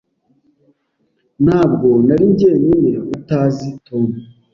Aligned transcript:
Ntabwo 1.45 1.87
nari 2.07 2.25
jyenyine 2.39 2.91
utazi 3.15 3.67
Tom. 3.85 4.05